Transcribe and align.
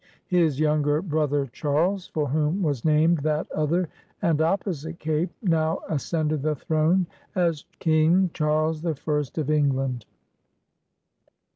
His 0.29 0.59
younger 0.59 0.99
brother 0.99 1.45
Charles, 1.51 2.07
for 2.07 2.27
whom 2.29 2.63
was 2.63 2.83
named 2.83 3.19
that 3.19 3.45
other 3.51 3.87
and 4.23 4.41
opposite 4.41 4.97
cape, 4.97 5.29
now 5.43 5.81
ascended 5.89 6.41
the 6.41 6.55
throne 6.55 7.05
as 7.35 7.65
King 7.77 8.31
Charles 8.33 8.81
the 8.81 8.95
First 8.95 9.37
of 9.37 9.51
England. 9.51 10.07